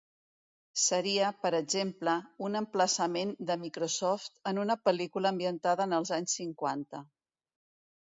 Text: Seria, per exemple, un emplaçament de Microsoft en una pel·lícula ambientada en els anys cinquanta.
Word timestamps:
Seria, 0.83 1.27
per 1.43 1.51
exemple, 1.57 2.15
un 2.49 2.61
emplaçament 2.63 3.35
de 3.51 3.59
Microsoft 3.67 4.35
en 4.55 4.63
una 4.67 4.81
pel·lícula 4.89 5.33
ambientada 5.37 5.91
en 5.91 5.99
els 6.03 6.17
anys 6.23 6.39
cinquanta. 6.43 7.09